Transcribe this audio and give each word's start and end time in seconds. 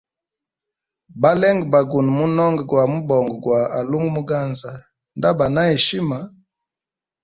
Balenge 1.21 1.65
ba 1.71 1.79
guno 1.89 2.09
munonga 2.17 2.61
gwa 2.69 2.83
mubongo 2.93 3.33
gwa 3.43 3.59
alunga 3.77 4.09
muganza 4.15 4.71
nda 5.17 5.29
ba 5.37 5.45
na 5.53 5.61
heshima. 5.69 6.17